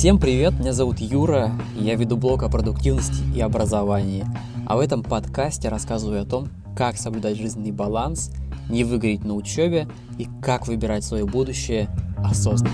[0.00, 4.24] Всем привет, меня зовут Юра, я веду блог о продуктивности и образовании.
[4.66, 8.32] А в этом подкасте рассказываю о том, как соблюдать жизненный баланс,
[8.70, 9.88] не выгореть на учебе
[10.18, 12.72] и как выбирать свое будущее осознанно.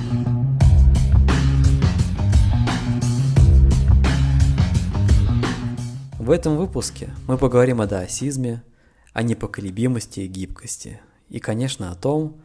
[6.20, 8.62] В этом выпуске мы поговорим о даосизме,
[9.12, 12.36] о непоколебимости и гибкости, и, конечно, о том,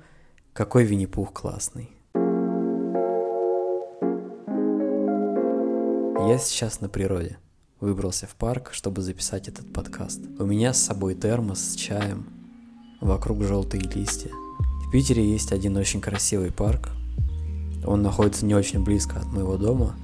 [0.53, 2.00] какой Винни-Пух классный.
[6.27, 7.37] Я сейчас на природе.
[7.79, 10.21] Выбрался в парк, чтобы записать этот подкаст.
[10.37, 12.27] У меня с собой термос с чаем.
[13.01, 14.29] Вокруг желтые листья.
[14.85, 16.89] В Питере есть один очень красивый парк.
[17.85, 19.95] Он находится не очень близко от моего дома,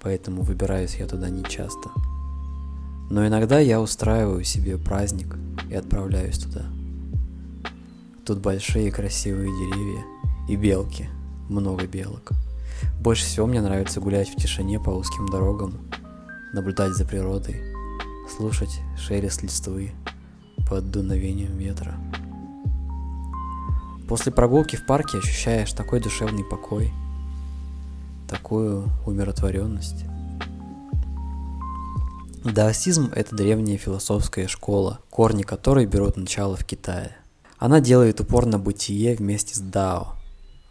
[0.00, 1.90] поэтому выбираюсь я туда не часто.
[3.08, 5.36] Но иногда я устраиваю себе праздник
[5.70, 6.64] и отправляюсь туда.
[8.26, 10.04] Тут большие красивые деревья
[10.48, 11.08] и белки,
[11.48, 12.32] много белок.
[13.00, 15.90] Больше всего мне нравится гулять в тишине по узким дорогам,
[16.52, 17.62] наблюдать за природой,
[18.36, 19.92] слушать шелест листвы
[20.68, 21.94] под дуновением ветра.
[24.08, 26.92] После прогулки в парке ощущаешь такой душевный покой,
[28.28, 30.04] такую умиротворенность.
[32.44, 37.16] Даосизм– это древняя философская школа, корни которой берут начало в Китае.
[37.58, 40.14] Она делает упор на бытие вместе с Дао,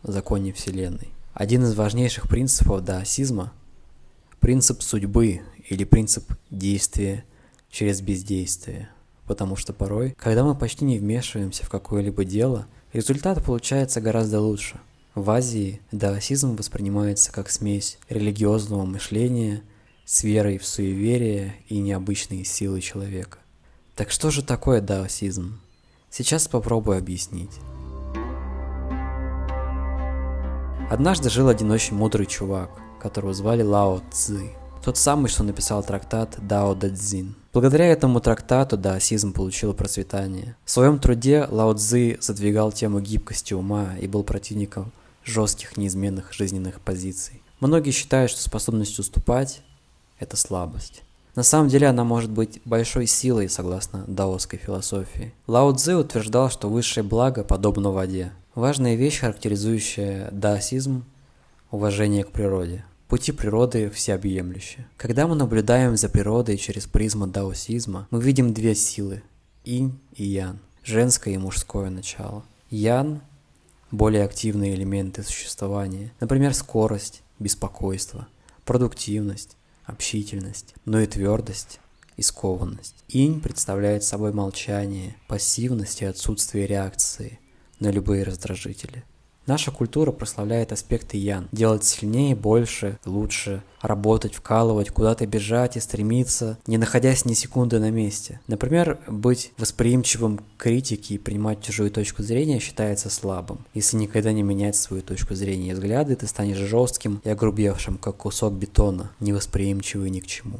[0.01, 1.09] законе Вселенной.
[1.39, 3.53] Один из важнейших принципов даосизма–
[4.41, 7.23] принцип судьбы или принцип действия
[7.71, 8.89] через бездействие.
[9.25, 14.81] Потому что порой, когда мы почти не вмешиваемся в какое-либо дело, результат получается гораздо лучше.
[15.15, 19.63] В Азии даосизм воспринимается как смесь религиозного мышления–
[20.05, 23.37] с верой в суеверие и необычные силы человека.
[23.95, 25.61] Так что же такое даосизм?
[26.09, 27.51] Сейчас попробую объяснить.
[30.89, 34.49] Однажды жил один очень мудрый чувак, которого звали Лао Цзы.
[34.83, 37.35] Тот самый, что написал трактат Дао Дэ Цзин.
[37.53, 40.55] Благодаря этому трактату даосизм получил процветание.
[40.65, 44.91] В своем труде Лао Цзы задвигал тему гибкости ума и был противником
[45.23, 47.43] жестких неизменных жизненных позиций.
[47.59, 49.61] Многие считают, что способность уступать
[50.17, 51.03] это слабость.
[51.35, 55.35] На самом деле она может быть большой силой, согласно даосской философии.
[55.45, 58.31] Лао Цзы утверждал, что высшее благо подобно воде.
[58.55, 61.05] Важная вещь, характеризующая даосизм–
[61.71, 62.83] уважение к природе.
[63.07, 64.87] Пути природы всеобъемлющие.
[64.97, 69.21] Когда мы наблюдаем за природой через призму даосизма, мы видим две силы–
[69.65, 72.43] инь и ян, женское и мужское начало.
[72.71, 73.21] Ян–
[73.91, 78.27] более активные элементы существования, например, скорость, беспокойство,
[78.65, 81.79] продуктивность, общительность, но и твердость
[82.17, 82.95] и скованность.
[83.09, 87.39] Инь представляет собой молчание, пассивность и отсутствие реакции
[87.79, 89.03] на любые раздражители.
[89.49, 91.47] Наша культура прославляет аспекты ян.
[91.51, 93.63] Делать сильнее, больше, лучше.
[93.81, 98.41] Работать, вкалывать, куда-то бежать и стремиться, не находясь ни секунды на месте.
[98.45, 103.65] Например, быть восприимчивым к критике и принимать чужую точку зрения считается слабым.
[103.73, 108.17] Если никогда не менять свою точку зрения и взгляды, ты станешь жестким и огрубевшим, как
[108.17, 110.59] кусок бетона, невосприимчивый ни к чему.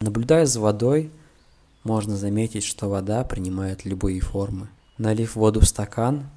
[0.00, 1.10] Наблюдая за водой,
[1.84, 4.66] можно заметить, что вода принимает любые формы.
[5.00, 6.28] Налив воду в стакан,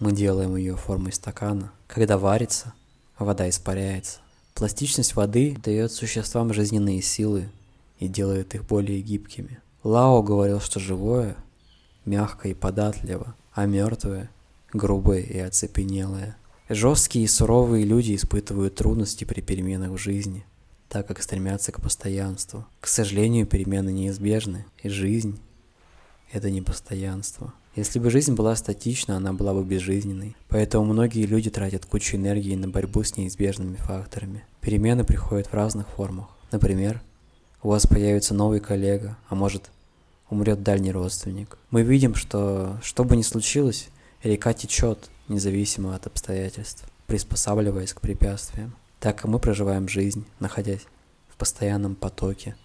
[0.00, 1.70] мы делаем ее формой стакана.
[1.86, 2.74] Когда варится,
[3.16, 4.18] вода испаряется.
[4.54, 7.48] Пластичность воды дает существам жизненные силы
[8.00, 9.60] и делает их более гибкими.
[9.84, 11.36] Лао говорил, что живое
[12.06, 14.30] мягкое и податливо, а мертвое
[14.72, 16.36] грубое и оцепенелое.
[16.68, 20.44] Жесткие и суровые люди испытывают трудности при переменах в жизни,
[20.88, 22.66] так как стремятся к постоянству.
[22.80, 25.38] К сожалению, перемены неизбежны, и жизнь–
[26.32, 27.54] это не постоянство.
[27.78, 30.34] Если бы жизнь была статична, она была бы безжизненной.
[30.48, 34.42] Поэтому многие люди тратят кучу энергии на борьбу с неизбежными факторами.
[34.60, 36.26] Перемены приходят в разных формах.
[36.50, 37.00] Например,
[37.62, 39.70] у вас появится новый коллега, а может
[40.28, 41.56] умрет дальний родственник.
[41.70, 43.90] Мы видим, что что бы ни случилось,
[44.24, 48.74] река течет, независимо от обстоятельств, приспосабливаясь к препятствиям.
[48.98, 50.84] Так и мы проживаем жизнь, находясь
[51.28, 52.56] в постоянном потоке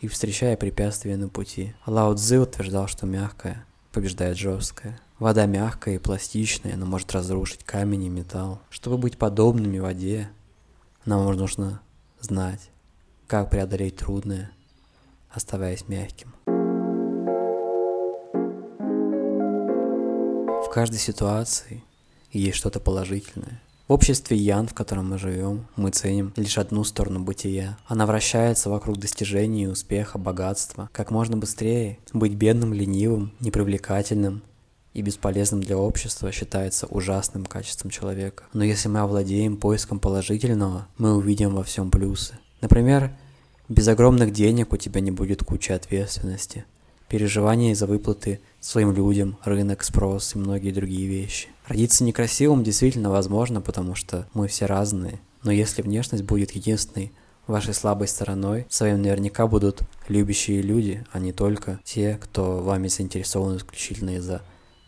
[0.00, 1.72] и встречая препятствия на пути.
[1.86, 4.98] Лао Цзы утверждал, что мягкое– побеждает жесткое.
[5.18, 8.60] Вода мягкая и пластичная, но может разрушить камень и металл.
[8.70, 10.30] Чтобы быть подобными воде,
[11.04, 11.80] нам нужно
[12.20, 12.70] знать,
[13.26, 14.50] как преодолеть трудное,
[15.30, 16.34] оставаясь мягким.
[20.64, 21.82] В каждой ситуации
[22.30, 23.60] есть что-то положительное–
[23.90, 27.76] в обществе Ян, в котором мы живем, мы ценим лишь одну сторону бытия.
[27.86, 30.88] Она вращается вокруг достижений, успеха, богатства.
[30.92, 34.44] Как можно быстрее быть бедным, ленивым, непривлекательным
[34.94, 38.44] и бесполезным для общества считается ужасным качеством человека.
[38.52, 42.38] Но если мы овладеем поиском положительного, мы увидим во всем плюсы.
[42.60, 43.10] Например,
[43.68, 46.64] без огромных денег у тебя не будет кучи ответственности,
[47.08, 51.48] переживания из-за выплаты своим людям, рынок, спрос и многие другие вещи.
[51.66, 55.20] Родиться некрасивым действительно возможно, потому что мы все разные.
[55.42, 57.12] Но если внешность будет единственной
[57.46, 62.88] вашей слабой стороной, с вами наверняка будут любящие люди, а не только те, кто вами
[62.88, 64.42] заинтересован исключительно из-за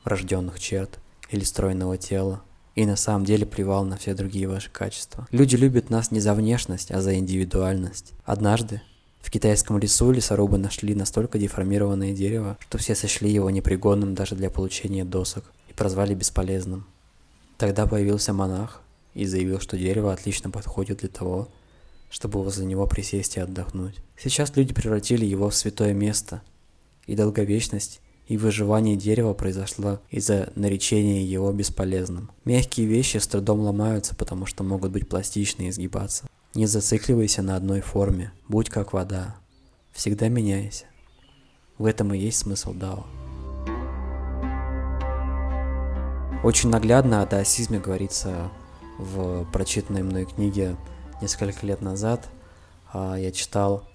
[0.05, 0.99] врожденных черт
[1.31, 2.43] или стройного тела,
[2.75, 5.27] и на самом деле плевал на все другие ваши качества.
[5.31, 8.13] Люди любят нас не за внешность, а за индивидуальность.
[8.25, 8.81] Однажды
[9.33, 15.05] китайском лесу лесорубы нашли настолько деформированное дерево, что все сочли его непригодным даже для получения
[15.05, 16.87] досок и прозвали бесполезным.
[17.57, 18.83] Тогда появился монах
[19.15, 21.49] и заявил, что дерево отлично подходит для того,
[22.11, 23.97] чтобы возле него присесть и отдохнуть.
[24.19, 26.43] Сейчас люди превратили его в святое место,
[27.07, 32.31] и долговечность и выживание дерева произошло из-за наречения его бесполезным.
[32.45, 36.27] Мягкие вещи с трудом ломаются, потому что могут быть пластичны и изгибаться.
[36.55, 39.37] Не зацикливайся на одной форме, будь как вода.
[39.93, 40.85] Всегда меняйся.
[41.79, 43.07] В этом и есть смысл Дао.
[46.45, 48.51] Очень наглядно о даосизме говорится
[48.99, 50.77] в прочитанной мной книге
[51.21, 52.29] несколько лет назад.
[52.93, 53.89] А, я читал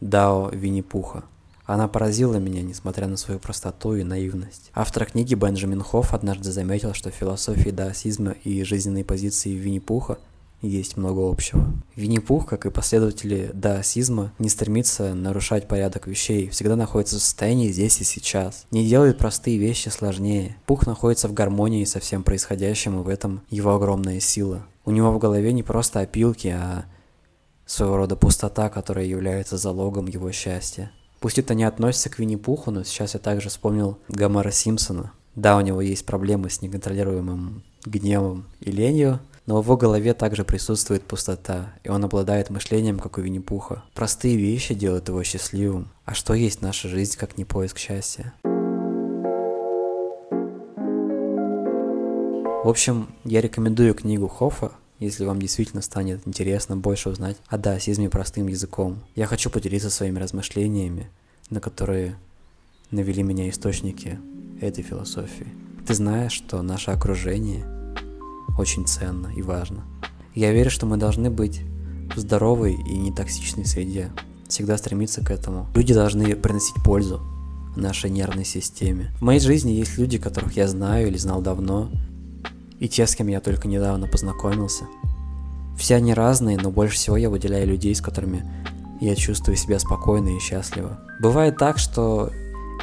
[0.00, 1.24] Дао Винни-Пуха–
[1.66, 4.70] она поразила меня, несмотря на свою простоту и наивность.
[4.74, 10.18] Автор книги Бенджамин Хофф однажды заметил, что в философии даосизма и жизненной позиции Винни-Пуха
[10.68, 11.66] есть много общего.
[11.96, 18.00] Винни-Пух, как и последователи даосизма, не стремится нарушать порядок вещей, всегда находится в состоянии здесь
[18.00, 18.66] и сейчас.
[18.70, 20.56] Не делает простые вещи сложнее.
[20.66, 24.66] Пух находится в гармонии со всем происходящим, и в этом его огромная сила.
[24.84, 26.84] У него в голове не просто опилки, а
[27.66, 30.90] своего рода пустота, которая является залогом его счастья.
[31.20, 35.12] Пусть это не относится к Винни-Пуху, но сейчас я также вспомнил Гомера Симпсона.
[35.34, 40.44] Да, у него есть проблемы с неконтролируемым гневом и ленью, но в его голове также
[40.44, 43.82] присутствует пустота, и он обладает мышлением, как у Винни-Пуха.
[43.94, 45.88] Простые вещи делают его счастливым.
[46.04, 48.32] А что есть наша жизнь, как не поиск счастья?
[52.62, 58.08] В общем, я рекомендую книгу Хоффа если вам действительно станет интересно больше узнать о даосизме
[58.08, 59.00] простым языком.
[59.14, 61.10] Я хочу поделиться своими размышлениями,
[61.50, 62.16] на которые
[62.90, 64.18] навели меня источники
[64.60, 65.48] этой философии.
[65.86, 67.66] Ты знаешь, что наше окружение
[68.58, 69.84] очень ценно и важно.
[70.34, 71.62] Я верю, что мы должны быть
[72.14, 74.10] в здоровой и нетоксичной среде,
[74.48, 75.68] всегда стремиться к этому.
[75.74, 77.20] Люди должны приносить пользу
[77.76, 79.12] нашей нервной системе.
[79.18, 81.90] В моей жизни есть люди, которых я знаю или знал давно,
[82.78, 84.84] и те, с кем я только недавно познакомился.
[85.76, 88.44] Все они разные, но больше всего я выделяю людей, с которыми
[89.00, 91.00] я чувствую себя спокойно и счастливо.
[91.20, 92.30] Бывает так, что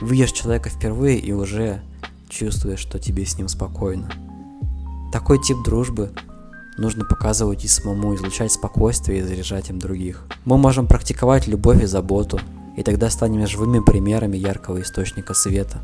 [0.02, 1.82] видишь человека впервые и уже
[2.30, 4.12] чувствуешь, что тебе с ним спокойно.
[5.12, 6.12] Такой тип дружбы
[6.78, 10.26] нужно показывать и самому, излучать спокойствие и заряжать им других.
[10.46, 12.40] Мы можем практиковать любовь и заботу,
[12.78, 15.82] и тогда станем живыми примерами яркого источника света.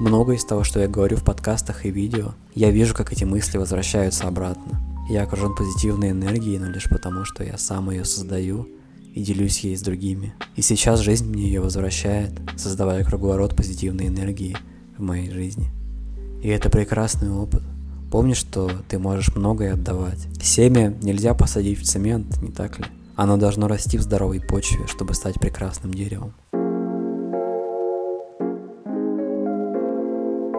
[0.00, 3.56] Много из того, что я говорю в подкастах и видео, я вижу, как эти мысли
[3.56, 4.80] возвращаются обратно.
[5.08, 8.68] Я окружен позитивной энергией, но лишь потому, что я сам ее создаю
[9.14, 10.34] и делюсь ей с другими.
[10.56, 14.56] И сейчас жизнь мне ее возвращает, создавая круговорот позитивной энергии
[14.98, 15.70] в моей жизни.
[16.42, 17.62] И это прекрасный опыт.
[18.16, 20.26] Помни, что ты можешь многое отдавать.
[20.40, 22.86] Семя нельзя посадить в цемент, не так ли?
[23.14, 26.32] Оно должно расти в здоровой почве, чтобы стать прекрасным деревом.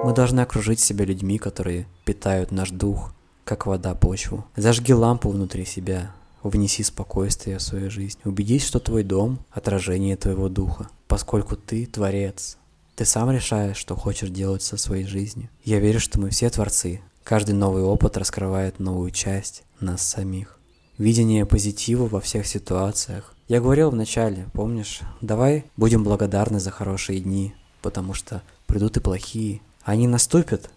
[0.03, 3.11] Мы должны окружить себя людьми, которые питают наш дух,
[3.43, 4.45] как вода почву.
[4.55, 6.11] Зажги лампу внутри себя,
[6.43, 8.19] внеси спокойствие в свою жизнь.
[8.23, 12.59] Убедись, что твой дом– отражение твоего духа, поскольку ты– творец.
[12.95, 15.49] Ты сам решаешь, что хочешь делать со своей жизнью.
[15.63, 17.01] Я верю, что мы все творцы.
[17.27, 20.57] Каждый новый опыт раскрывает новую часть нас самих.
[20.97, 23.35] Видение позитива во всех ситуациях.
[23.49, 29.59] Я говорил вначале, помнишь, давай будем благодарны за хорошие дни, потому что придут и плохие,
[29.83, 30.69] они наступят.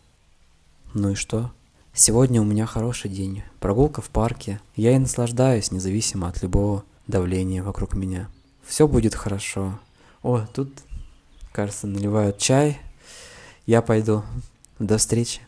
[0.92, 1.52] Ну и что?
[1.94, 3.44] Сегодня у меня хороший день.
[3.60, 4.60] Прогулка в парке.
[4.74, 8.28] Я и наслаждаюсь, независимо от любого давления вокруг меня.
[8.64, 9.78] Все будет хорошо.
[10.24, 10.72] О, тут,
[11.52, 12.80] кажется, наливают чай.
[13.66, 14.24] Я пойду.
[14.80, 15.42] До встречи.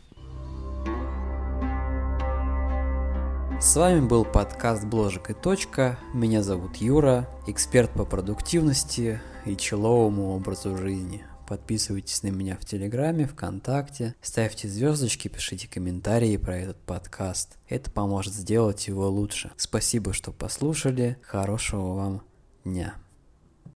[3.63, 5.97] С вами был подкаст Бложек и точка.
[6.13, 11.25] Меня зовут Юра, эксперт по продуктивности и человому образу жизни.
[11.47, 17.57] Подписывайтесь на меня в Телеграме, ВКонтакте, ставьте звездочки, пишите комментарии про этот подкаст.
[17.69, 19.53] Это поможет сделать его лучше.
[19.57, 21.17] Спасибо, что послушали.
[21.23, 22.23] Хорошего вам
[22.65, 22.97] дня.